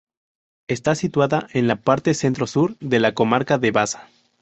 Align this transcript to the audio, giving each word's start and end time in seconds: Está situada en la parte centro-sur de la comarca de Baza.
Está 0.67 0.95
situada 0.95 1.45
en 1.53 1.67
la 1.67 1.75
parte 1.75 2.15
centro-sur 2.15 2.75
de 2.79 2.99
la 2.99 3.13
comarca 3.13 3.59
de 3.59 3.69
Baza. 3.69 4.09